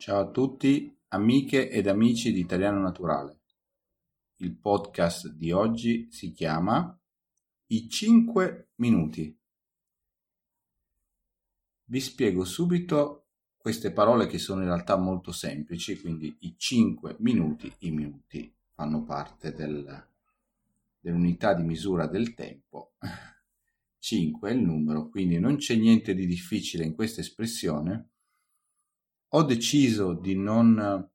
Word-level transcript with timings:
Ciao 0.00 0.20
a 0.20 0.30
tutti, 0.30 0.96
amiche 1.08 1.68
ed 1.68 1.86
amici 1.86 2.32
di 2.32 2.40
Italiano 2.40 2.80
Naturale. 2.80 3.40
Il 4.36 4.56
podcast 4.56 5.28
di 5.28 5.52
oggi 5.52 6.08
si 6.10 6.32
chiama 6.32 6.98
I 7.66 7.86
5 7.86 8.70
minuti. 8.76 9.38
Vi 11.84 12.00
spiego 12.00 12.46
subito 12.46 13.26
queste 13.58 13.92
parole 13.92 14.26
che 14.26 14.38
sono 14.38 14.62
in 14.62 14.68
realtà 14.68 14.96
molto 14.96 15.32
semplici, 15.32 16.00
quindi 16.00 16.34
i 16.40 16.54
5 16.56 17.16
minuti, 17.18 17.70
i 17.80 17.90
minuti 17.90 18.50
fanno 18.72 19.04
parte 19.04 19.52
del, 19.52 20.08
dell'unità 20.98 21.52
di 21.52 21.62
misura 21.62 22.06
del 22.06 22.32
tempo. 22.32 22.94
5 24.00 24.50
è 24.50 24.54
il 24.54 24.62
numero, 24.62 25.10
quindi 25.10 25.38
non 25.38 25.58
c'è 25.58 25.76
niente 25.76 26.14
di 26.14 26.24
difficile 26.24 26.84
in 26.84 26.94
questa 26.94 27.20
espressione 27.20 28.12
ho 29.32 29.42
deciso 29.44 30.14
di 30.14 30.36
non 30.36 31.08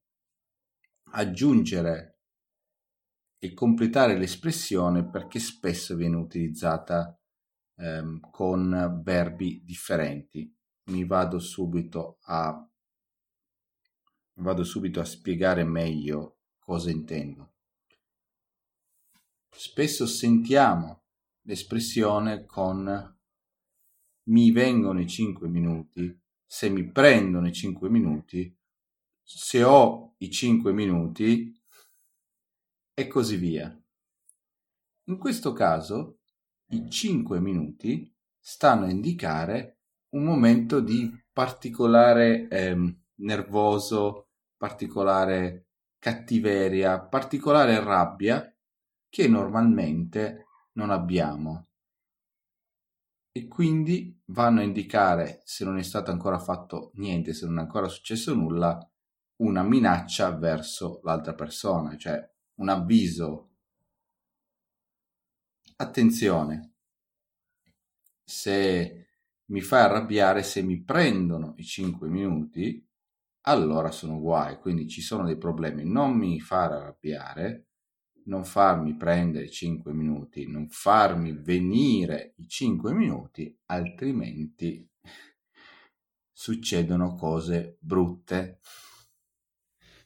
aggiungere 1.12 2.20
e 3.38 3.54
completare 3.54 4.18
l'espressione 4.18 5.08
perché 5.08 5.40
spesso 5.40 5.96
viene 5.96 6.16
utilizzata 6.16 7.20
ehm, 7.76 8.30
con 8.32 9.02
verbi 9.04 9.64
differenti. 9.64 10.54
Mi 10.86 11.06
vado 11.06 11.40
subito 11.40 12.20
a 12.24 12.70
vado 14.38 14.64
subito 14.64 15.00
a 15.00 15.06
spiegare 15.06 15.64
meglio 15.64 16.40
cosa 16.60 16.90
intendo. 16.90 17.54
Spesso 19.50 20.06
sentiamo 20.06 21.04
l'espressione 21.44 22.46
con 22.46 23.18
mi 24.28 24.52
vengono 24.52 25.00
i 25.00 25.08
5 25.08 25.48
minuti 25.48 26.24
se 26.46 26.70
mi 26.70 26.90
prendono 26.90 27.48
i 27.48 27.54
5 27.54 27.90
minuti, 27.90 28.56
se 29.22 29.64
ho 29.64 30.14
i 30.18 30.30
5 30.30 30.72
minuti 30.72 31.54
e 32.94 33.08
così 33.08 33.36
via. 33.36 33.78
In 35.06 35.18
questo 35.18 35.54
caso 35.54 36.20
i 36.68 36.90
5 36.90 37.40
minuti 37.40 38.12
stanno 38.40 38.86
a 38.86 38.90
indicare 38.90 39.80
un 40.10 40.24
momento 40.24 40.80
di 40.80 41.12
particolare 41.32 42.48
eh, 42.48 42.96
nervoso, 43.16 44.30
particolare 44.56 45.68
cattiveria, 46.00 47.00
particolare 47.02 47.84
rabbia 47.84 48.54
che 49.10 49.28
normalmente 49.28 50.46
non 50.74 50.90
abbiamo 50.90 51.68
e 53.38 53.50
quindi 53.50 54.18
vanno 54.28 54.62
a 54.62 54.64
indicare, 54.64 55.42
se 55.44 55.66
non 55.66 55.78
è 55.78 55.84
stato 55.84 56.10
ancora 56.10 56.40
fatto 56.40 56.92
niente, 56.94 57.34
se 57.34 57.46
non 57.46 57.58
è 57.58 57.62
ancora 57.64 57.90
successo 57.90 58.34
nulla, 58.34 58.80
una 59.42 59.62
minaccia 59.62 60.34
verso 60.38 61.02
l'altra 61.04 61.34
persona, 61.34 61.98
cioè 61.98 62.18
un 62.62 62.70
avviso. 62.70 63.50
Attenzione, 65.76 66.76
se 68.24 69.08
mi 69.48 69.60
fai 69.60 69.82
arrabbiare, 69.82 70.42
se 70.42 70.62
mi 70.62 70.82
prendono 70.82 71.56
i 71.58 71.66
5 71.66 72.08
minuti, 72.08 72.88
allora 73.48 73.92
sono 73.92 74.18
guai, 74.22 74.60
quindi 74.60 74.88
ci 74.88 75.02
sono 75.02 75.26
dei 75.26 75.38
problemi. 75.38 75.84
Non 75.84 76.16
mi 76.16 76.40
fare 76.40 76.76
arrabbiare, 76.76 77.68
non 78.26 78.46
farmi 78.46 78.96
prendere 78.96 79.50
5 79.50 79.94
minuti, 79.94 80.48
non 80.50 80.68
farmi 80.70 81.34
venire 81.34 82.34
i 82.38 82.48
5 82.48 82.94
minuti, 82.94 83.56
altrimenti 83.66 84.88
succedono 86.32 87.16
cose 87.16 87.78
brutte. 87.80 88.60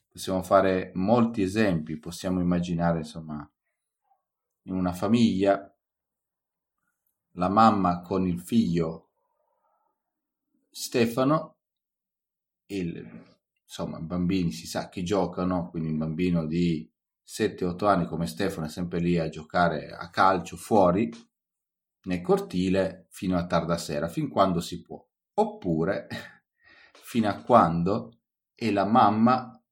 Possiamo 0.07 0.41
fare 0.43 0.91
molti 0.95 1.41
esempi, 1.41 1.97
possiamo 1.97 2.41
immaginare 2.41 2.99
insomma 2.99 3.49
in 4.63 4.73
una 4.73 4.93
famiglia 4.93 5.73
la 7.33 7.49
mamma 7.49 8.01
con 8.01 8.27
il 8.27 8.39
figlio 8.39 9.09
Stefano, 10.69 11.57
il, 12.67 13.35
insomma 13.63 13.99
bambini 13.99 14.51
si 14.51 14.67
sa 14.67 14.89
che 14.89 15.03
giocano, 15.03 15.69
quindi 15.69 15.89
un 15.89 15.97
bambino 15.97 16.45
di 16.45 16.89
7-8 17.29 17.85
anni 17.85 18.07
come 18.07 18.25
Stefano 18.25 18.65
è 18.65 18.69
sempre 18.69 18.99
lì 18.99 19.19
a 19.19 19.29
giocare 19.29 19.91
a 19.91 20.09
calcio 20.09 20.57
fuori 20.57 21.11
nel 22.05 22.21
cortile 22.21 23.05
fino 23.11 23.37
a 23.37 23.45
tarda 23.45 23.77
sera, 23.77 24.07
fin 24.07 24.29
quando 24.29 24.59
si 24.59 24.81
può. 24.81 25.05
Oppure 25.35 26.07
fino 26.91 27.29
a 27.29 27.39
quando 27.43 28.17
è 28.55 28.71
la 28.71 28.85
mamma 28.85 29.63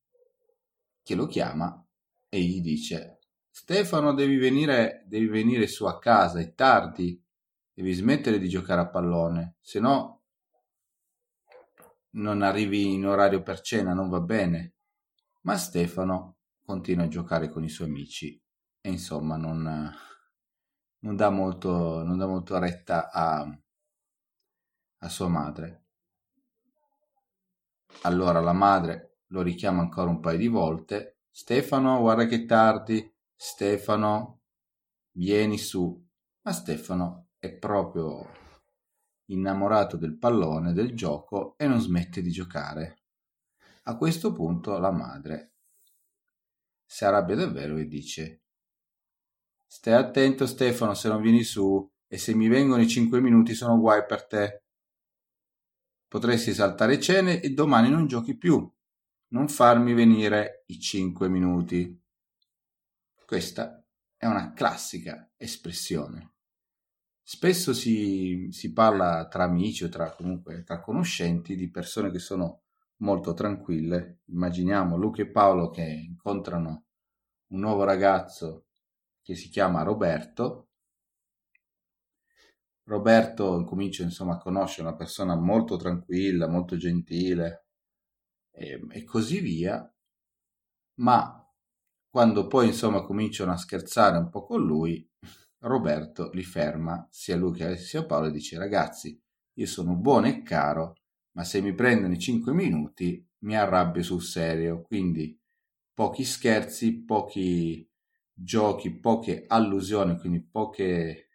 che 1.01 1.15
lo 1.15 1.25
chiama 1.25 1.83
e 2.29 2.41
gli 2.41 2.61
dice 2.61 3.21
Stefano 3.49 4.13
devi 4.13 4.37
venire, 4.37 5.03
devi 5.07 5.25
venire 5.25 5.65
su 5.65 5.85
a 5.85 5.97
casa, 5.97 6.39
è 6.39 6.53
tardi, 6.53 7.19
devi 7.73 7.91
smettere 7.91 8.37
di 8.37 8.47
giocare 8.47 8.81
a 8.81 8.87
pallone, 8.87 9.55
se 9.61 9.79
no 9.79 10.21
non 12.11 12.43
arrivi 12.43 12.93
in 12.93 13.07
orario 13.07 13.41
per 13.41 13.61
cena, 13.61 13.93
non 13.93 14.09
va 14.09 14.19
bene. 14.19 14.75
Ma 15.41 15.57
Stefano 15.57 16.36
continua 16.67 17.05
a 17.05 17.07
giocare 17.07 17.49
con 17.49 17.63
i 17.63 17.69
suoi 17.69 17.87
amici 17.87 18.37
e 18.81 18.89
insomma 18.89 19.37
non, 19.37 19.89
non, 20.99 21.15
dà, 21.15 21.29
molto, 21.29 22.03
non 22.03 22.17
dà 22.17 22.27
molto 22.27 22.59
retta 22.59 23.09
a, 23.09 23.57
a 24.97 25.07
sua 25.07 25.29
madre. 25.29 25.85
Allora 28.01 28.41
la 28.41 28.51
madre 28.51 29.19
lo 29.27 29.41
richiama 29.43 29.79
ancora 29.79 30.09
un 30.09 30.19
paio 30.19 30.37
di 30.37 30.49
volte. 30.49 31.19
Stefano, 31.31 32.01
guarda 32.01 32.25
che 32.25 32.43
tardi. 32.45 33.15
Stefano, 33.33 34.41
vieni 35.11 35.57
su. 35.57 36.05
Ma 36.41 36.51
Stefano 36.51 37.29
è 37.39 37.53
proprio 37.53 38.29
innamorato 39.27 39.95
del 39.95 40.17
pallone, 40.17 40.73
del 40.73 40.93
gioco 40.93 41.55
e 41.57 41.65
non 41.65 41.79
smette 41.79 42.21
di 42.21 42.29
giocare. 42.29 43.03
A 43.83 43.95
questo 43.95 44.33
punto 44.33 44.77
la 44.79 44.91
madre 44.91 45.53
si 46.97 47.05
arrabbia 47.05 47.35
davvero 47.35 47.77
e 47.77 47.85
dice 47.85 48.41
Stai 49.67 49.93
attento 49.93 50.47
Stefano 50.47 50.95
se 50.95 51.09
non 51.09 51.21
vieni 51.21 51.43
su 51.43 51.87
e 52.07 52.17
se 52.17 52.33
mi 52.33 52.47
vengono 52.47 52.81
i 52.81 52.87
cinque 52.87 53.21
minuti 53.21 53.53
sono 53.53 53.77
guai 53.77 54.03
per 54.07 54.25
te. 54.25 54.63
Potresti 56.07 56.55
saltare 56.55 56.99
cene 56.99 57.39
e 57.39 57.51
domani 57.51 57.91
non 57.91 58.07
giochi 58.07 58.35
più. 58.35 58.67
Non 59.27 59.47
farmi 59.47 59.93
venire 59.93 60.63
i 60.67 60.79
cinque 60.79 61.29
minuti. 61.29 62.01
Questa 63.27 63.85
è 64.15 64.25
una 64.25 64.53
classica 64.53 65.29
espressione. 65.37 66.33
Spesso 67.21 67.75
si, 67.75 68.47
si 68.49 68.73
parla 68.73 69.27
tra 69.27 69.43
amici 69.43 69.83
o 69.83 69.89
tra, 69.89 70.15
comunque, 70.15 70.63
tra 70.63 70.81
conoscenti 70.81 71.55
di 71.55 71.69
persone 71.69 72.09
che 72.09 72.17
sono 72.17 72.63
molto 73.01 73.35
tranquille. 73.35 74.21
Immaginiamo 74.29 74.97
Luca 74.97 75.21
e 75.21 75.29
Paolo 75.29 75.69
che 75.69 75.83
incontrano 75.83 76.86
un 77.49 77.59
nuovo 77.59 77.83
ragazzo 77.83 78.65
che 79.21 79.35
si 79.35 79.49
chiama 79.49 79.83
Roberto. 79.83 80.69
Roberto 82.83 83.63
comincia 83.65 84.03
insomma 84.03 84.35
a 84.35 84.37
conoscere 84.37 84.87
una 84.87 84.95
persona 84.95 85.35
molto 85.35 85.75
tranquilla, 85.75 86.47
molto 86.47 86.77
gentile 86.77 87.65
e, 88.51 88.85
e 88.89 89.03
così 89.03 89.39
via, 89.39 89.93
ma 90.95 91.47
quando 92.09 92.47
poi 92.47 92.67
insomma 92.67 93.03
cominciano 93.03 93.51
a 93.51 93.57
scherzare 93.57 94.17
un 94.17 94.29
po' 94.29 94.45
con 94.45 94.65
lui, 94.65 95.07
Roberto 95.59 96.29
li 96.31 96.43
ferma, 96.43 97.07
sia 97.11 97.35
lui 97.35 97.57
che 97.57 97.77
sia 97.77 98.05
Paolo, 98.05 98.27
e 98.27 98.31
dice 98.31 98.57
ragazzi, 98.57 99.19
io 99.53 99.65
sono 99.65 99.95
buono 99.95 100.27
e 100.27 100.41
caro, 100.41 100.95
ma 101.33 101.43
se 101.43 101.61
mi 101.61 101.73
prendono 101.73 102.13
i 102.13 102.19
5 102.19 102.53
minuti 102.53 103.23
mi 103.39 103.55
arrabbio 103.55 104.01
sul 104.01 104.21
serio, 104.21 104.81
quindi 104.81 105.37
pochi 105.97 106.25
scherzi, 106.25 107.03
pochi 107.05 107.89
giochi, 108.31 108.91
poche 108.99 109.45
allusioni, 109.47 110.19
quindi 110.19 110.43
poche, 110.43 111.29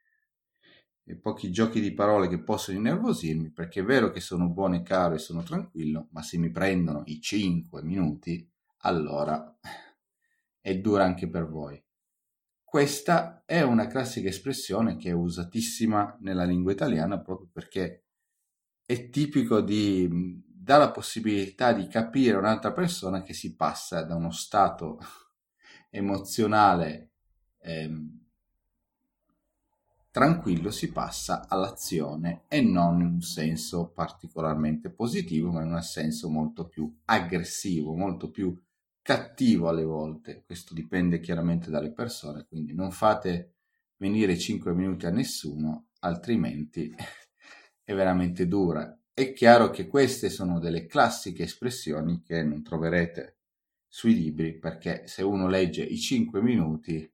pochi 1.20 1.50
giochi 1.50 1.80
di 1.80 1.92
parole 1.92 2.28
che 2.28 2.44
possono 2.44 2.78
innervosirmi, 2.78 3.50
perché 3.50 3.80
è 3.80 3.84
vero 3.84 4.12
che 4.12 4.20
sono 4.20 4.48
buono 4.48 4.76
e 4.76 4.82
caro 4.82 5.16
e 5.16 5.18
sono 5.18 5.42
tranquillo, 5.42 6.06
ma 6.12 6.22
se 6.22 6.38
mi 6.38 6.52
prendono 6.52 7.02
i 7.06 7.20
5 7.20 7.82
minuti, 7.82 8.48
allora 8.82 9.58
è 10.60 10.78
dura 10.78 11.02
anche 11.02 11.28
per 11.28 11.48
voi. 11.48 11.84
Questa 12.62 13.42
è 13.44 13.62
una 13.62 13.88
classica 13.88 14.28
espressione 14.28 14.96
che 14.96 15.08
è 15.08 15.12
usatissima 15.12 16.16
nella 16.20 16.44
lingua 16.44 16.70
italiana 16.70 17.20
proprio 17.20 17.48
perché 17.52 18.04
è 18.86 19.10
tipico 19.10 19.60
di 19.60 20.40
dà 20.62 20.76
la 20.76 20.92
possibilità 20.92 21.72
di 21.72 21.88
capire 21.88 22.36
un'altra 22.36 22.72
persona 22.72 23.22
che 23.22 23.34
si 23.34 23.56
passa 23.56 24.02
da 24.04 24.14
uno 24.14 24.30
stato 24.30 25.00
emozionale 25.90 27.10
ehm, 27.58 28.20
tranquillo 30.12 30.70
si 30.70 30.92
passa 30.92 31.48
all'azione 31.48 32.42
e 32.46 32.60
non 32.60 33.00
in 33.00 33.06
un 33.06 33.20
senso 33.22 33.88
particolarmente 33.88 34.90
positivo, 34.90 35.50
ma 35.50 35.62
in 35.62 35.72
un 35.72 35.82
senso 35.82 36.28
molto 36.28 36.68
più 36.68 37.00
aggressivo, 37.06 37.94
molto 37.94 38.30
più 38.30 38.56
cattivo 39.00 39.68
alle 39.68 39.84
volte. 39.84 40.44
Questo 40.44 40.74
dipende 40.74 41.18
chiaramente 41.18 41.70
dalle 41.70 41.92
persone, 41.92 42.46
quindi 42.46 42.72
non 42.72 42.92
fate 42.92 43.54
venire 43.96 44.38
5 44.38 44.72
minuti 44.74 45.06
a 45.06 45.10
nessuno, 45.10 45.88
altrimenti 46.00 46.94
è 47.82 47.94
veramente 47.94 48.46
dura. 48.46 48.96
È 49.14 49.34
chiaro 49.34 49.68
che 49.68 49.88
queste 49.88 50.30
sono 50.30 50.58
delle 50.58 50.86
classiche 50.86 51.42
espressioni 51.42 52.22
che 52.22 52.42
non 52.42 52.62
troverete 52.62 53.36
sui 53.86 54.14
libri, 54.14 54.58
perché 54.58 55.06
se 55.06 55.22
uno 55.22 55.48
legge 55.48 55.82
i 55.82 55.98
5 55.98 56.40
minuti 56.40 57.12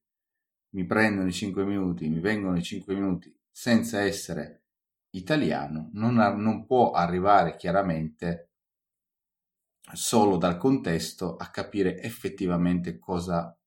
mi 0.71 0.87
prendono 0.87 1.27
i 1.27 1.33
5 1.33 1.65
minuti, 1.65 2.09
mi 2.09 2.21
vengono 2.21 2.57
i 2.57 2.63
5 2.63 2.95
minuti 2.95 3.37
senza 3.51 4.01
essere 4.01 4.63
italiano, 5.11 5.91
non, 5.95 6.19
ha, 6.19 6.33
non 6.33 6.67
può 6.67 6.93
arrivare 6.93 7.57
chiaramente 7.57 8.51
solo 9.93 10.37
dal 10.37 10.57
contesto 10.57 11.37
a 11.37 11.51
capire 11.51 12.01
effettivamente 12.01 12.99
cosa 12.99 13.59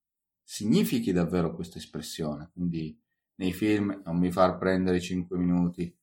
significhi 0.41 1.11
davvero 1.11 1.53
questa 1.53 1.79
espressione. 1.79 2.49
Quindi 2.53 2.97
nei 3.35 3.51
film 3.51 4.03
non 4.05 4.17
mi 4.17 4.31
far 4.31 4.57
prendere 4.57 4.97
i 4.97 5.01
5 5.01 5.37
minuti, 5.37 5.93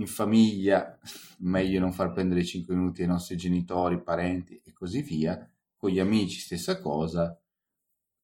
in 0.00 0.06
famiglia 0.06 0.98
meglio 1.38 1.80
non 1.80 1.92
far 1.92 2.12
prendere 2.12 2.40
i 2.40 2.46
5 2.46 2.74
minuti 2.74 3.02
ai 3.02 3.08
nostri 3.08 3.36
genitori, 3.36 4.02
parenti 4.02 4.60
e 4.64 4.72
così 4.72 5.02
via, 5.02 5.48
con 5.76 5.90
gli 5.90 6.00
amici 6.00 6.40
stessa 6.40 6.80
cosa, 6.80 7.38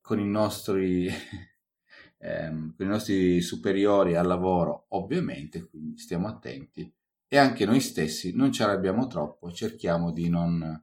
con 0.01 0.19
i 0.19 0.27
nostri 0.27 1.09
ehm, 2.19 2.75
con 2.77 2.87
i 2.87 2.89
nostri 2.89 3.41
superiori 3.41 4.17
al 4.17 4.27
lavoro, 4.27 4.87
ovviamente, 4.91 5.69
quindi 5.69 5.99
stiamo 5.99 6.29
attenti 6.29 6.93
e 7.29 7.39
anche 7.39 7.65
noi 7.65 7.81
stessi 7.81 8.35
non 8.35 8.53
ci 8.53 8.63
arrabbiamo 8.63 9.07
troppo, 9.07 9.51
cerchiamo 9.51 10.13
di 10.13 10.29
non 10.29 10.83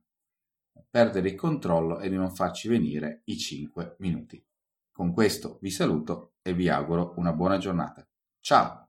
perdere 0.90 1.30
il 1.30 1.36
controllo 1.36 2.00
e 2.00 2.10
di 2.10 2.16
non 2.16 2.34
farci 2.34 2.68
venire 2.68 3.22
i 3.26 3.38
5 3.38 3.96
minuti. 4.00 4.44
Con 4.92 5.12
questo 5.12 5.58
vi 5.62 5.72
saluto 5.72 6.34
e 6.42 6.54
vi 6.54 6.70
auguro 6.70 7.14
una 7.18 7.34
buona 7.34 7.58
giornata. 7.58 8.08
Ciao! 8.40 8.83